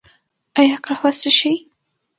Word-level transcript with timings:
ایا 0.59 0.75
قهوه 0.85 1.11
څښئ؟ 1.19 1.53